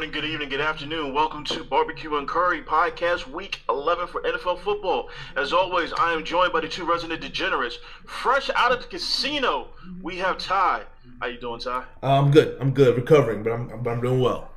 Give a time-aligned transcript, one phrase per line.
[0.00, 1.12] morning, good evening, good afternoon.
[1.12, 5.10] Welcome to Barbecue and Curry Podcast Week 11 for NFL football.
[5.36, 7.76] As always, I am joined by the two resident degenerates.
[8.06, 9.68] Fresh out of the casino,
[10.00, 10.84] we have Ty.
[11.20, 11.84] How you doing, Ty?
[12.02, 12.56] I'm good.
[12.62, 12.96] I'm good.
[12.96, 14.50] Recovering, but I'm I'm doing well.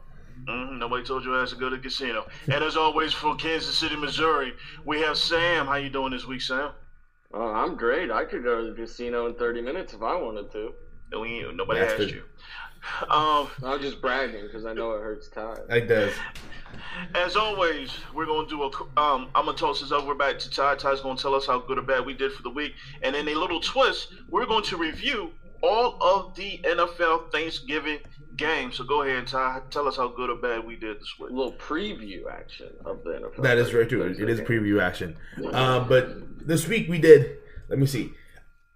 [0.48, 0.80] Mm-hmm.
[0.80, 2.26] Nobody told you I to go to the casino.
[2.46, 4.54] and as always, from Kansas City, Missouri,
[4.86, 5.66] we have Sam.
[5.66, 6.72] How you doing this week, Sam?
[7.34, 8.12] Uh, I'm great.
[8.12, 10.72] I could go to the casino in 30 minutes if I wanted to.
[11.12, 12.12] No, we, nobody That's asked good.
[12.12, 12.24] you.
[13.10, 15.58] Um, I'm just bragging because I know it hurts Ty.
[15.70, 16.14] It does.
[17.16, 18.68] As always, we're gonna do a.
[19.00, 20.76] Um, I'm gonna toss this over back to Ty.
[20.76, 23.28] Ty's gonna tell us how good or bad we did for the week, and in
[23.28, 28.00] a little twist, we're going to review all of the NFL Thanksgiving
[28.36, 28.76] games.
[28.76, 29.62] So go ahead, Ty.
[29.70, 31.32] Tell us how good or bad we did this week.
[31.32, 33.44] A little preview action of the NFL.
[33.44, 34.04] That is very true.
[34.04, 35.16] It is preview action.
[35.52, 37.38] Uh, but this week we did.
[37.70, 38.14] Let me see.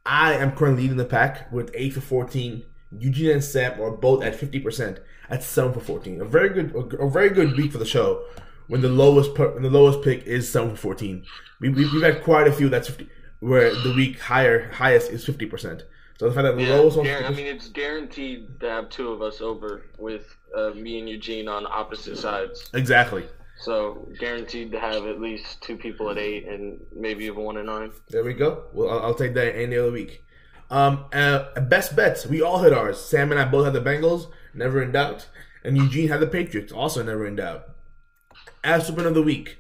[0.06, 2.64] I am currently leading the pack with eight for fourteen.
[2.92, 5.00] Eugene and Sam are both at fifty percent
[5.30, 6.22] at seven for fourteen.
[6.22, 8.24] A very good, a very good week for the show.
[8.68, 11.26] When the lowest, per- when the lowest pick is seven for fourteen.
[11.60, 15.26] We, we, we've had quite a few that's 50, where the week higher highest is
[15.26, 15.84] fifty percent.
[16.20, 19.10] So the fact that the Yeah, lowest one, I mean, it's guaranteed to have two
[19.12, 22.70] of us over with uh, me and Eugene on opposite sides.
[22.74, 23.24] exactly.
[23.60, 27.66] So guaranteed to have at least two people at eight and maybe even one at
[27.66, 27.92] nine.
[28.10, 28.66] There we go.
[28.74, 30.24] Well, I'll, I'll take that any other week.
[30.70, 32.26] Um, uh, best bets.
[32.26, 33.00] We all hit ours.
[33.00, 35.28] Sam and I both had the Bengals, never in doubt.
[35.64, 37.70] And Eugene had the Patriots, also never in doubt.
[38.64, 39.58] As of the week,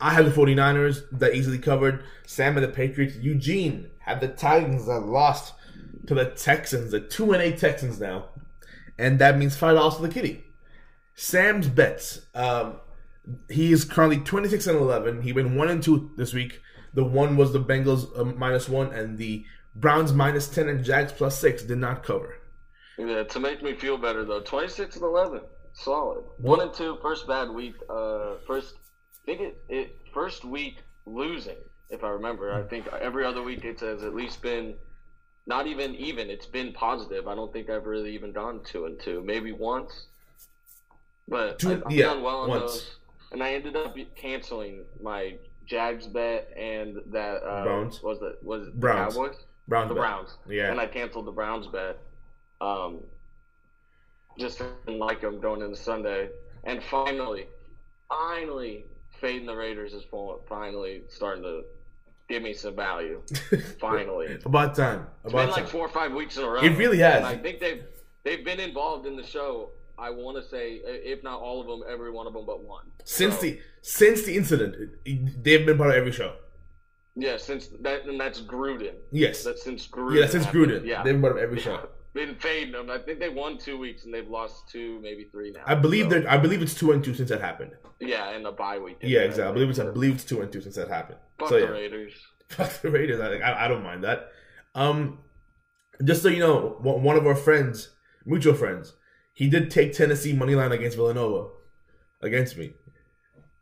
[0.00, 2.04] I had the 49ers that easily covered.
[2.26, 3.16] Sam had the Patriots.
[3.16, 5.54] Eugene had the Titans that lost
[6.06, 8.26] to the Texans, the 2 and 8 Texans now.
[8.98, 10.44] And that means $5 to the kitty.
[11.14, 12.26] Sam's bets.
[12.34, 12.76] Um,
[13.50, 15.22] he is currently 26 and 11.
[15.22, 16.60] He went 1 and 2 this week.
[16.94, 19.44] The one was the Bengals uh, minus 1 and the
[19.80, 22.36] Browns minus 10 and Jags plus 6 did not cover.
[22.98, 25.40] Yeah, to make me feel better though, twenty six and eleven,
[25.72, 26.24] solid.
[26.38, 27.74] One and two, first bad week.
[27.88, 28.74] Uh, first,
[29.22, 31.58] I think it, it first week losing.
[31.90, 34.74] If I remember, I think every other week it has at least been
[35.46, 36.28] not even even.
[36.28, 37.28] It's been positive.
[37.28, 40.06] I don't think I've really even gone two and two, maybe once.
[41.28, 42.62] But Two- I've, I've yeah, done well on once.
[42.62, 42.96] those,
[43.30, 45.36] and I ended up canceling my
[45.66, 48.02] Jags bet and that uh, Browns?
[48.02, 49.14] was it was it Browns.
[49.14, 49.36] Cowboys
[49.68, 50.02] Browns the bet.
[50.02, 50.36] Browns.
[50.48, 50.70] Yeah.
[50.70, 51.98] And I canceled the Browns bet.
[52.60, 53.00] Um,
[54.38, 56.30] just didn't like them going into Sunday.
[56.64, 57.46] And finally,
[58.08, 58.86] finally,
[59.20, 60.04] fading the Raiders is
[60.48, 61.62] finally starting to
[62.28, 63.22] give me some value.
[63.80, 64.38] Finally.
[64.44, 65.06] About time.
[65.24, 66.60] It's About been like four or five weeks in a row.
[66.60, 67.16] It really has.
[67.16, 67.82] And I think they've
[68.22, 69.70] they've been involved in the show.
[69.98, 72.84] I want to say, if not all of them, every one of them but one.
[73.04, 76.34] Since So, the since the incident, they've been part of every show.
[77.18, 78.94] Yeah, since that and that's Gruden.
[79.10, 79.42] Yes.
[79.44, 80.20] That's since Gruden.
[80.20, 80.70] Yeah, since happened.
[80.70, 80.86] Gruden.
[80.86, 81.88] Yeah, They've of every show.
[82.14, 82.90] been fading them.
[82.90, 85.62] I think they won two weeks and they've lost two, maybe three now.
[85.66, 87.72] I believe So, that I believe it's two and two since that happened.
[88.00, 88.98] Yeah, and the bye week.
[89.02, 89.50] Yeah, exactly.
[89.50, 91.18] I believe it's I believe it's two and two since that happened.
[91.38, 92.12] Fuck so the yeah, Raiders.
[92.48, 93.20] fuck the Raiders.
[93.20, 94.30] I, I, I don't mind that.
[94.74, 95.18] Um,
[96.04, 97.90] just so you know, one one of our friends,
[98.24, 98.94] mutual friends,
[99.32, 101.50] he did take Tennessee money line against Villanova,
[102.22, 102.74] against me.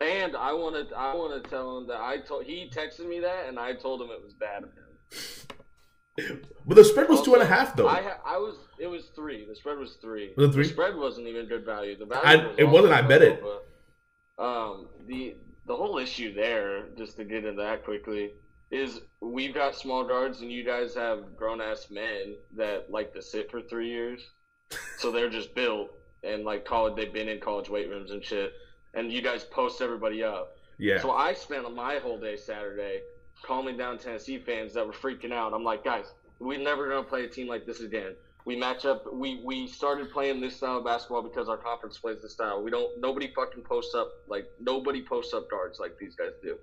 [0.00, 3.20] And I want to, I want to tell him that I told he texted me
[3.20, 6.38] that, and I told him it was bad of him.
[6.66, 7.88] But the spread was two and a Also, half though.
[7.88, 9.46] I, ha- I was, it was three.
[9.46, 10.32] The spread was three.
[10.36, 10.64] Was three?
[10.64, 11.96] The spread wasn't even good value.
[11.96, 13.42] The value I- was it wasn't, I bet it.
[13.42, 15.36] but, um, the
[15.66, 18.32] the whole issue there, just to get into that quickly,
[18.70, 23.22] is we've got small guards, and you guys have grown ass men that like to
[23.22, 24.20] sit for three years,
[24.98, 25.90] so they're just built
[26.22, 26.96] and like college.
[26.96, 28.52] They've been in college weight rooms and shit,
[28.96, 30.56] and you guys post everybody up.
[30.78, 33.02] yeah, So I spent my whole day Saturday
[33.42, 35.52] calming down Tennessee fans that were freaking out.
[35.52, 36.06] I'm like, guys,
[36.40, 38.16] we're never gonna play a team like this again.
[38.44, 39.12] We match up.
[39.12, 42.62] We we started playing this style of basketball because our conference plays this style.
[42.62, 42.90] We don't.
[42.98, 46.56] Nobody fucking posts up like nobody posts up guards like these guys do.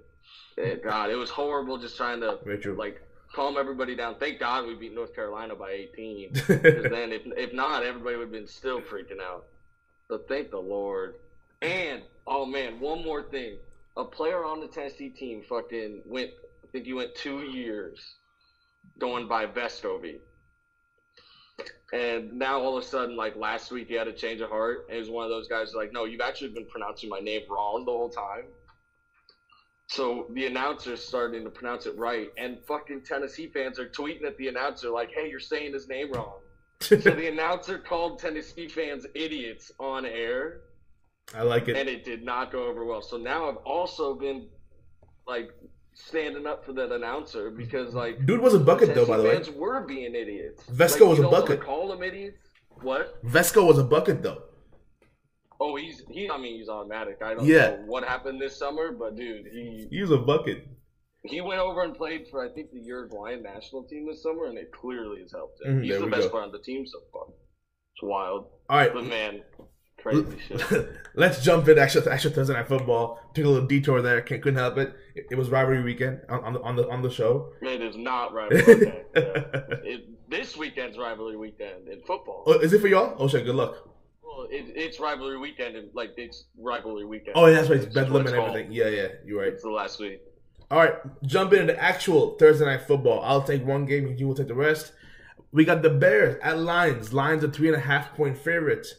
[0.58, 2.76] Eh, God, it was horrible just trying to true.
[2.76, 3.02] like
[3.34, 4.16] calm everybody down.
[4.16, 6.32] Thank God we beat North Carolina by 18.
[6.48, 9.46] Because then, if if not, everybody would have been still freaking out.
[10.08, 11.16] So thank the Lord.
[11.62, 13.58] And oh man, one more thing:
[13.98, 16.32] a player on the Tennessee team fucking went.
[16.64, 18.16] I think he went two years
[19.00, 20.20] going by Vescovi.
[21.94, 24.86] And now all of a sudden, like last week, he had a change of heart,
[24.88, 27.44] and he was one of those guys like, "No, you've actually been pronouncing my name
[27.50, 28.46] wrong the whole time."
[29.88, 34.38] So the announcer's starting to pronounce it right, and fucking Tennessee fans are tweeting at
[34.38, 36.40] the announcer like, "Hey, you're saying his name wrong."
[36.80, 40.62] so the announcer called Tennessee fans idiots on air,
[41.36, 41.76] I like it.
[41.78, 43.02] and it did not go over well.
[43.02, 44.48] So now I've also been
[45.28, 45.50] like
[45.94, 49.36] standing up for that announcer because like Dude was a bucket though, by the way.
[49.36, 50.64] fans were being idiots.
[50.70, 51.62] Vesco Like, was a bucket.
[51.62, 52.38] Call them idiots.
[52.82, 53.24] What?
[53.24, 54.44] Vesco was a bucket though.
[55.60, 56.30] Oh, he's he.
[56.30, 57.20] I mean, he's automatic.
[57.24, 57.70] I don't Yeah.
[57.70, 60.68] know what happened this summer, but dude, he He was a bucket.
[61.24, 64.58] he went over and played for I think the Uruguayan national team this summer, and
[64.58, 65.80] it clearly has helped him.
[65.80, 66.30] Mhm, he's the best go.
[66.32, 67.28] player on the team so far.
[67.96, 69.44] It's wild, All right, but man,
[70.04, 70.90] crazy shit.
[71.16, 73.20] Let's jump into actual actual Thursday night football.
[73.34, 74.22] Took a little detour there.
[74.22, 74.94] Can't, couldn't help it.
[75.16, 75.28] it.
[75.32, 77.54] It was rivalry weekend on, on the on the on the show.
[77.62, 78.94] It is not rivalry weekend.
[79.16, 79.22] Yeah.
[79.84, 82.44] It, this weekend's rivalry weekend in football.
[82.48, 83.16] oh, is it for y'all?
[83.18, 83.88] Oh shit, good luck.
[84.24, 87.34] Well, it, it's rivalry weekend, and like it's rivalry weekend.
[87.36, 87.78] Oh, yeah, that's right.
[87.78, 88.50] It's It's Bedlam and called.
[88.50, 88.72] everything.
[88.72, 89.54] Yeah, yeah, you're right.
[89.54, 90.22] It's the last week.
[90.72, 93.22] All right, jump into actual Thursday night football.
[93.24, 94.92] I'll take one game, and you will take the rest.
[95.52, 97.14] We got the Bears at Lions.
[97.14, 98.96] Lions are three and a half point favorites.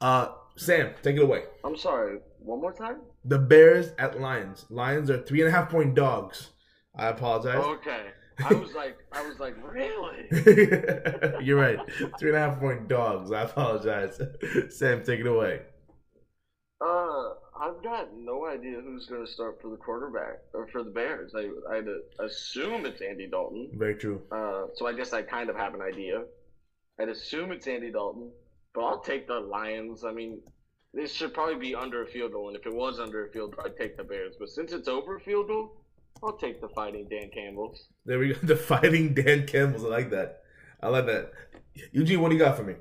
[0.00, 0.28] Uh,
[0.60, 1.44] Sam, take it away.
[1.64, 2.18] I'm sorry.
[2.38, 2.98] One more time.
[3.24, 4.66] The Bears at Lions.
[4.68, 6.50] Lions are three and a half point dogs.
[6.94, 7.64] I apologize.
[7.64, 8.08] Okay.
[8.44, 10.26] I was like, I was like, really?
[11.42, 11.78] You're right.
[12.18, 13.32] Three and a half point dogs.
[13.32, 14.20] I apologize.
[14.68, 15.62] Sam, take it away.
[16.82, 20.90] Uh, I've got no idea who's going to start for the quarterback or for the
[20.90, 21.32] Bears.
[21.34, 23.70] I I'd assume it's Andy Dalton.
[23.72, 24.20] Very true.
[24.30, 26.24] Uh, so I guess I kind of have an idea.
[27.00, 28.30] I'd assume it's Andy Dalton,
[28.74, 30.04] but I'll take the Lions.
[30.04, 30.40] I mean,
[30.92, 33.56] this should probably be under a field goal, and if it was under a field
[33.56, 34.34] goal, I'd take the Bears.
[34.38, 35.76] But since it's over a field goal,
[36.22, 37.86] I'll take the Fighting Dan Campbells.
[38.04, 38.40] There we go.
[38.42, 39.84] The fighting Dan Campbell's.
[39.84, 40.42] I like that.
[40.82, 41.32] I like that.
[41.92, 42.74] Eugene, what do you got for me?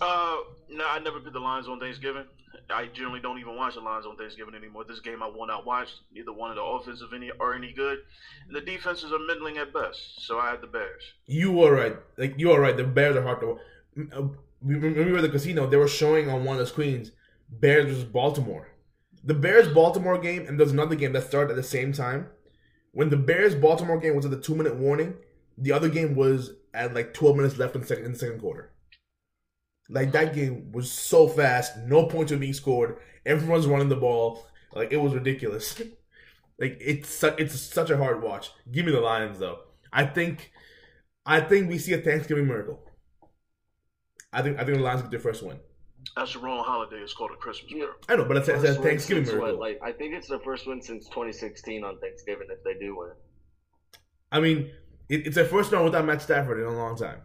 [0.00, 0.36] Uh,
[0.68, 2.24] no, I never put the Lions on Thanksgiving.
[2.68, 4.84] I generally don't even watch the Lions on Thanksgiving anymore.
[4.84, 5.88] This game I will not watch.
[6.12, 7.98] Neither one of the offensive any are any good,
[8.46, 10.24] and the defenses are middling at best.
[10.24, 11.02] So I had the Bears.
[11.26, 11.96] You are right.
[12.16, 12.76] Like you are right.
[12.76, 13.58] The Bears are hard to.
[14.62, 17.12] We were at the casino, they were showing on one of the screens
[17.48, 18.68] Bears versus Baltimore.
[19.24, 22.28] The Bears Baltimore game, and there's another game that started at the same time.
[22.92, 25.14] When the Bears Baltimore game was at the two minute warning,
[25.58, 28.72] the other game was at like 12 minutes left in second, in the second quarter.
[29.88, 32.96] Like that game was so fast, no points were being scored.
[33.26, 35.78] Everyone's running the ball, like it was ridiculous.
[36.60, 38.50] like it's su- it's such a hard watch.
[38.70, 39.60] Give me the Lions though.
[39.92, 40.52] I think,
[41.26, 42.80] I think we see a Thanksgiving miracle.
[44.32, 45.58] I think I think the Lions get their first win.
[46.16, 46.96] That's the wrong holiday.
[46.96, 47.78] It's called a Christmas Yeah.
[47.78, 48.00] miracle.
[48.08, 50.66] I know, but it's, it's a Thanksgiving since what, like I think it's the first
[50.66, 53.10] one since 2016 on Thanksgiving if they do win.
[54.32, 54.70] I mean,
[55.08, 57.20] it, it's their first round without Matt Stafford in a long time.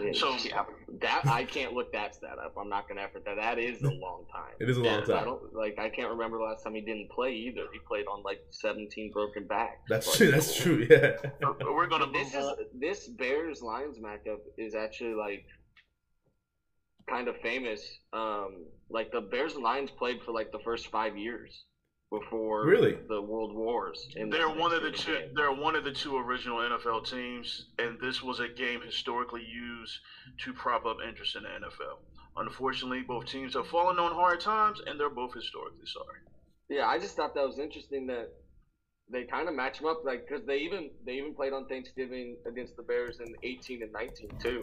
[0.00, 0.64] Yeah, So- yeah,
[1.00, 2.54] that I can't look that stat up.
[2.58, 3.36] I'm not gonna effort that.
[3.36, 4.54] That is a long time.
[4.60, 5.24] It is a long I time.
[5.24, 5.78] don't like.
[5.78, 7.66] I can't remember the last time he didn't play either.
[7.72, 9.78] He played on like 17 broken backs.
[9.88, 10.30] That's Like, true.
[10.30, 10.86] That's true.
[10.90, 11.16] Yeah.
[11.60, 12.56] We're gonna This move is on.
[12.74, 15.44] this Bears Lions matchup is actually like
[17.08, 17.98] kind of famous.
[18.12, 21.64] Um, like the Bears and Lions played for like the first five years
[22.10, 22.96] before Really?
[23.08, 24.06] the World Wars.
[24.16, 25.12] in They're this one of the two.
[25.12, 25.30] Game.
[25.34, 29.98] They're one of the two original NFL teams, and this was a game historically used
[30.44, 31.98] to prop up interest in the NFL.
[32.36, 36.20] Unfortunately, both teams have fallen on hard times, and they're both historically sorry.
[36.68, 38.28] Yeah, I just thought that was interesting that
[39.10, 42.36] they kind of match them up, like because they even they even played on Thanksgiving
[42.46, 44.62] against the Bears in 18 and 19 too.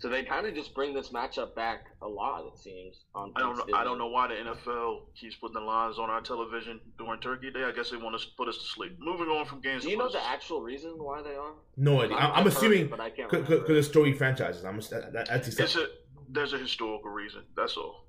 [0.00, 2.44] So they kind of just bring this matchup back a lot.
[2.52, 3.32] It seems on.
[3.36, 3.64] I don't know.
[3.76, 7.50] I don't know why the NFL keeps putting the Lions on our television during Turkey
[7.50, 7.64] Day.
[7.64, 8.96] I guess they want to put us to sleep.
[8.98, 9.84] Moving on from games.
[9.84, 11.52] Do you know the actual reason why they are?
[11.76, 12.16] No idea.
[12.16, 13.76] I've- I, I'm assuming it, but I can't because remember.
[13.78, 14.64] it's story franchises.
[14.64, 15.86] I'm that, that, that's the It's a
[16.28, 17.42] there's a historical reason.
[17.56, 18.06] That's all.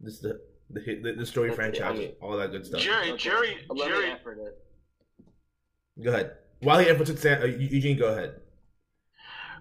[0.00, 2.80] this the the, hit- the, the story Okay, I franchises, mean- all that good stuff.
[2.80, 3.18] Jerry, Okay.
[3.18, 4.10] Jerry, Let me Jerry.
[4.10, 4.58] effort it.
[6.02, 6.32] Go ahead.
[6.60, 8.40] While he efforts it, Sam, uh, Eugene, go ahead.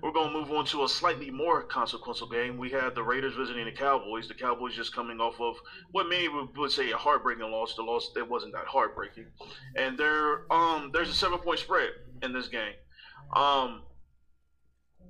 [0.03, 2.57] We're going to move on to a slightly more consequential game.
[2.57, 4.27] We had the Raiders visiting the Cowboys.
[4.27, 5.55] The Cowboys just coming off of
[5.91, 7.73] what many would, would say a heartbreaking loss.
[7.75, 9.27] The loss that wasn't that heartbreaking,
[9.77, 11.91] and there um there's a seven point spread
[12.21, 12.73] in this game.
[13.33, 13.83] Um,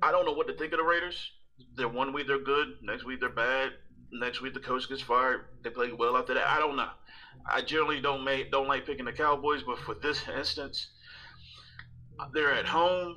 [0.00, 1.32] I don't know what to think of the Raiders.
[1.74, 3.72] They're one week they're good, next week they're bad.
[4.12, 5.40] Next week the coach gets fired.
[5.64, 6.46] They play well after that.
[6.46, 6.90] I don't know.
[7.50, 10.86] I generally don't make don't like picking the Cowboys, but for this instance,
[12.32, 13.16] they're at home.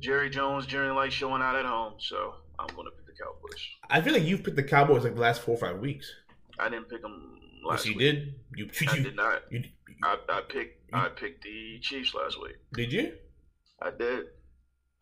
[0.00, 3.60] Jerry Jones generally likes showing out at home, so I'm going to pick the Cowboys.
[3.90, 6.10] I feel like you've picked the Cowboys like the last four or five weeks.
[6.58, 7.98] I didn't pick them Yes, last you week.
[8.00, 8.34] did.
[8.56, 9.42] You I you, did not.
[9.50, 9.64] you,
[10.04, 12.56] I, I picked I picked the Chiefs last week.
[12.72, 13.12] did you?
[13.82, 14.26] I did.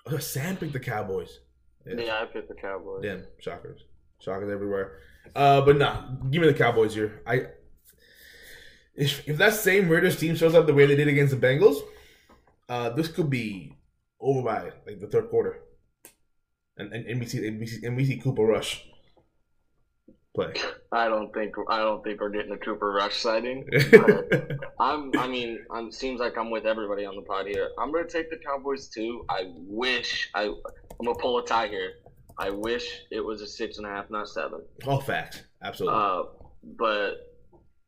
[0.06, 1.40] Oh, Sam picked the Cowboys.
[1.86, 3.02] Yeah, I picked the Cowboys.
[3.02, 3.82] Damn, shockers,
[4.20, 4.98] shockers everywhere.
[5.34, 7.22] Uh, but nah, give me the Cowboys here.
[7.26, 7.46] I
[8.94, 11.80] if if that same Raiders team shows up the way they did against the Bengals,
[12.68, 13.75] uh, this could be
[14.20, 15.60] over by like the third quarter,
[16.76, 18.84] and and, and we see and we see, and we see Cooper Rush
[20.34, 20.54] play.
[20.92, 23.66] I don't think I don't think we're getting a Cooper Rush sighting.
[24.80, 25.10] I'm.
[25.18, 27.70] I mean, I'm, seems like I'm with everybody on the pod here.
[27.78, 29.24] I'm gonna take the Cowboys too.
[29.28, 30.44] I wish I.
[30.44, 31.94] I'm gonna pull a tie here.
[32.38, 34.60] I wish it was a six and a half, not seven.
[34.86, 35.98] All facts, absolutely.
[35.98, 36.22] Uh,
[36.78, 37.14] but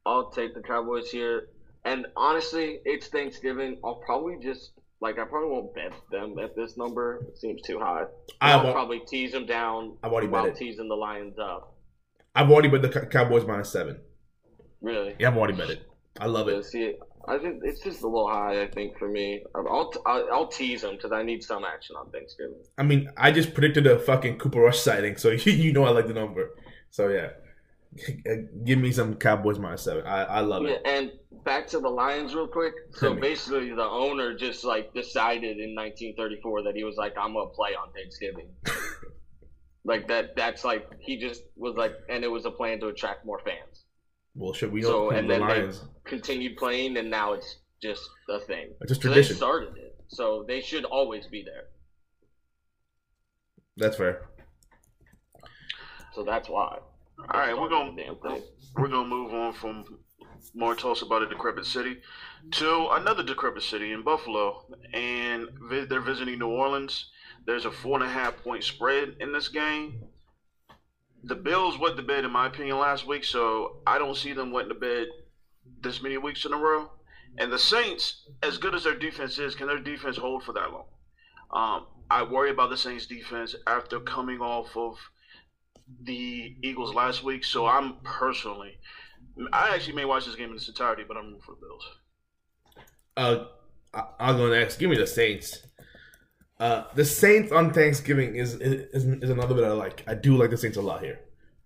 [0.07, 1.49] I'll take the Cowboys here.
[1.85, 3.79] And honestly, it's Thanksgiving.
[3.85, 7.21] I'll probably just like I probably won't bet them at this number.
[7.29, 8.05] It seems too high.
[8.41, 10.57] I'll al- probably tease them down I've already bet while it.
[10.57, 11.77] teasing the Lions up.
[12.35, 14.01] I've already bet the Cowboys minus seven.
[14.81, 15.15] Really?
[15.19, 15.83] Yeah, I've already bet it.
[16.21, 16.65] I love it.
[16.65, 16.95] see,
[17.29, 18.63] I think it's just a little high.
[18.63, 22.11] I think for me, I'll I'll, I'll tease them because I need some action on
[22.11, 22.63] Thanksgiving.
[22.77, 25.91] I mean, I just predicted a fucking Cooper Rush sighting, so you, you know I
[25.91, 26.51] like the number.
[26.91, 27.29] So yeah,
[27.97, 28.33] Uh,
[28.65, 30.07] give me some Cowboys minus seven.
[30.07, 30.83] I, I love Yeah, it.
[30.85, 31.13] and
[31.45, 32.75] back to the Lions real quick.
[32.93, 37.49] So basically, the owner just like decided in 1934 that he was like, "I'm gonna
[37.51, 38.51] play on Thanksgiving."
[39.85, 40.37] like that.
[40.37, 43.85] That's like he just was like, and it was a plan to attract more fans.
[44.35, 45.83] Well, should we So, and the then they- Lions?
[46.05, 48.75] Continued playing, and now it's just a thing.
[48.83, 49.37] It's just So they tradition.
[49.37, 51.65] started it, so they should always be there.
[53.77, 54.29] That's fair.
[56.15, 56.79] So that's why.
[57.19, 57.95] All right, we're gonna
[58.77, 59.85] we're gonna move on from
[60.55, 61.97] more talks about a decrepit city
[62.53, 67.11] to another decrepit city in Buffalo, and vi- they're visiting New Orleans.
[67.45, 70.05] There's a four and a half point spread in this game.
[71.25, 74.53] The Bills went to bed, in my opinion, last week, so I don't see them
[74.53, 75.09] went to bed
[75.81, 76.91] this many weeks in a row.
[77.39, 80.71] And the Saints, as good as their defense is, can their defense hold for that
[80.73, 80.87] long?
[81.51, 84.97] Um, I worry about the Saints defense after coming off of
[86.03, 88.79] the Eagles last week, so I'm personally,
[89.53, 91.89] I actually may watch this game in its entirety, but I'm rooting for the Bills.
[93.17, 93.45] Uh,
[94.19, 94.79] I'll go next.
[94.79, 95.63] Give me the Saints.
[96.61, 100.03] Uh, the Saints on Thanksgiving is, is is another bit I like.
[100.07, 101.21] I do like the Saints a lot here.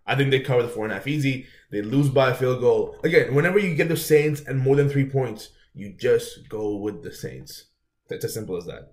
[0.07, 1.47] I think they cover the four and a half easy.
[1.71, 2.99] They lose by a field goal.
[3.05, 7.03] Again, whenever you get the Saints and more than three points, you just go with
[7.03, 7.65] the Saints.
[8.11, 8.93] It's as simple as that.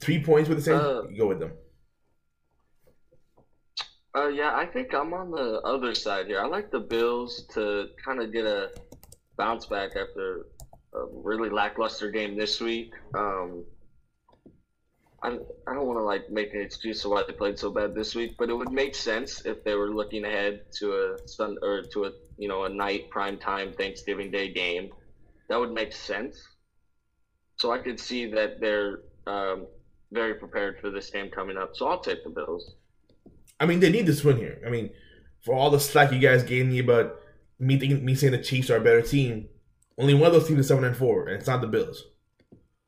[0.00, 1.52] Three points with the Saints, Uh, you go with them.
[4.14, 6.40] Uh, yeah, I think I'm on the other side here.
[6.40, 8.70] I like the Bills to kind of get a
[9.38, 10.46] bounce back after
[10.92, 12.92] a really lackluster game this week.
[13.14, 13.64] Um,
[15.22, 17.94] I, I don't want to like make an excuse for why they played so bad
[17.94, 21.56] this week, but it would make sense if they were looking ahead to a sun
[21.62, 24.90] or to a you know a night prime time Thanksgiving Day game.
[25.48, 26.36] That would make sense.
[27.56, 29.66] So I could see that they're um,
[30.10, 31.76] very prepared for this game coming up.
[31.76, 32.74] So I'll take the Bills.
[33.62, 34.60] I mean, they need this win here.
[34.66, 34.90] I mean,
[35.44, 37.14] for all the slack you guys gave me about
[37.60, 39.48] me thinking, me saying the Chiefs are a better team,
[39.96, 42.02] only one of those teams is seven and four, and it's not the Bills.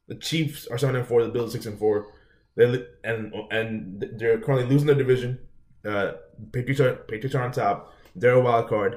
[0.09, 1.23] The Chiefs are seven and four.
[1.23, 2.09] The Bills six and four.
[2.57, 5.39] They and and they're currently losing their division.
[5.85, 6.15] Uh,
[6.53, 7.93] Patriots are Patriots are on top.
[8.17, 8.97] They're a wild card.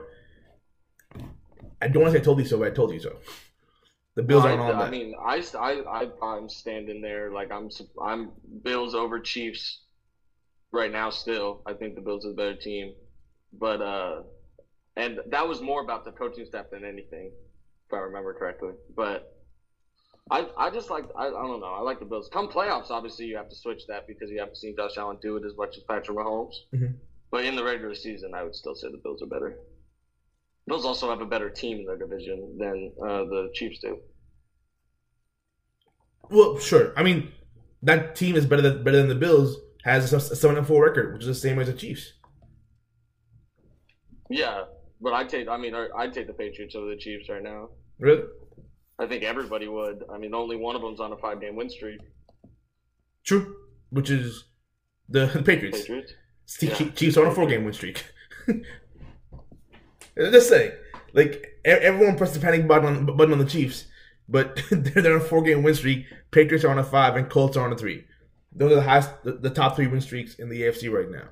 [1.79, 3.17] I don't want to say I told you so, but I told you so.
[4.15, 4.91] The Bills I, aren't on I that.
[4.91, 7.69] mean, I, I, I, I'm standing there like I'm,
[8.01, 8.31] I'm
[8.63, 9.81] Bills over Chiefs
[10.72, 11.10] right now.
[11.10, 12.94] Still, I think the Bills are the better team,
[13.54, 14.24] but uh,
[14.96, 17.32] and that was more about the coaching staff than anything,
[17.88, 18.72] if I remember correctly.
[18.96, 19.34] But
[20.30, 22.30] I, I just like, I, I don't know, I like the Bills.
[22.32, 25.38] Come playoffs, obviously you have to switch that because you haven't seen Josh Allen do
[25.38, 26.56] it as much as Patrick Mahomes.
[26.74, 26.96] Mhm.
[27.32, 29.60] But in the regular season, I would still say the Bills are better.
[30.66, 34.00] Bills also have a better team in their division than uh, the Chiefs do.
[36.30, 36.94] Well, sure.
[36.98, 37.32] I mean,
[37.84, 39.58] that team is better than better than the Bills.
[39.84, 42.13] Has a seven and four record, which is the same as the Chiefs.
[44.29, 44.65] Yeah,
[45.00, 45.48] but I take.
[45.48, 47.69] I mean, I- I'd take the Patriots over the Chiefs right now.
[48.00, 48.24] Really?
[49.00, 50.03] I think everybody would.
[50.12, 52.01] I mean, only one of them's on a five-game win streak.
[53.24, 53.55] True.
[53.91, 54.46] Which is
[55.07, 55.81] the, the Patriots.
[55.81, 56.13] Patriots.
[56.48, 56.89] Chiefs Yeah.
[56.91, 58.03] Chiefs are on a four game win streak.
[60.17, 60.72] Just saying,
[61.13, 63.86] like everyone pressed the panic button on, button on the Chiefs,
[64.27, 66.05] but they're, they're on a four game win streak.
[66.31, 68.03] Patriots are on a five, and Colts are on a three.
[68.54, 71.27] Those are the highest, the, the top three win streaks in the AFC right now.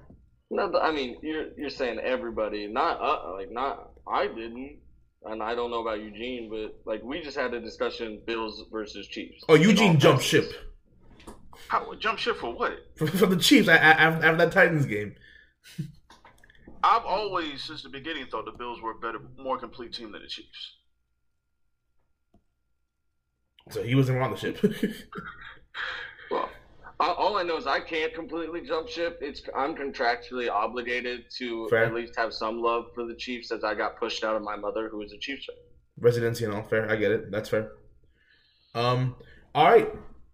[0.52, 3.92] No, I mean, you're you're saying everybody, not uh, like not.
[4.08, 4.78] I didn't,
[5.24, 9.08] and I don't know about Eugene, but like we just had a discussion: Bills versus
[9.08, 9.44] Chiefs.
[9.50, 10.54] Oh, Eugene jumped ship
[11.68, 12.74] How jump ship for what?
[12.96, 15.16] for, for the Chiefs after, after that Titans game.
[16.84, 20.22] I've always, since the beginning, thought the Bills were a better, more complete team than
[20.22, 20.76] the Chiefs.
[23.72, 24.60] So he wasn't on the ship.
[27.00, 29.20] All I know is I can't completely jump ship.
[29.22, 31.86] It's I'm contractually obligated to Fair.
[31.86, 34.56] at least have some love for the Chiefs, as I got pushed out of my
[34.56, 35.56] mother, who is a Chiefs fan.
[36.00, 36.90] Residency and all fair.
[36.90, 37.32] I get it.
[37.32, 37.72] That's fair.
[38.74, 39.16] Um.
[39.54, 39.90] All right.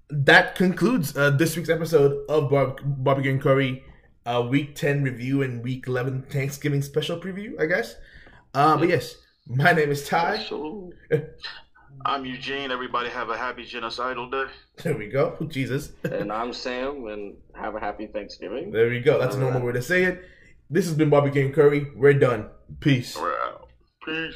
[0.09, 3.83] That concludes uh, this week's episode of Bar- Barbecue and Curry,
[4.25, 7.59] uh, Week Ten review and Week Eleven Thanksgiving special preview.
[7.59, 7.95] I guess.
[8.53, 9.15] Uh, but yes,
[9.47, 10.45] my name is Ty.
[12.05, 12.71] I'm Eugene.
[12.71, 14.45] Everybody have a happy genocidal day.
[14.83, 15.37] There we go.
[15.49, 15.91] Jesus.
[16.03, 18.71] and I'm Sam, and have a happy Thanksgiving.
[18.71, 19.19] There we go.
[19.19, 20.23] That's a normal way to say it.
[20.69, 21.87] This has been Barbecue and Curry.
[21.95, 22.49] We're done.
[22.79, 23.15] Peace.
[23.17, 23.69] We're out.
[24.05, 24.35] Peace.